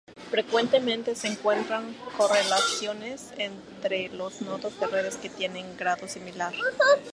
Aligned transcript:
Frecuentemente 0.31 1.13
se 1.13 1.27
encuentran 1.27 1.95
correlaciones 2.17 3.31
entre 3.37 4.09
los 4.09 4.41
nodos 4.41 4.79
de 4.79 4.87
redes 4.87 5.17
que 5.17 5.29
tienen 5.29 5.77
grado 5.77 6.07
similar. 6.07 6.55